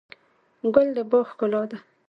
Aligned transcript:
ګل 0.73 0.87
د 0.95 0.97
باغ 1.11 1.25
ښکلا 1.31 1.63
ده. 1.69 1.77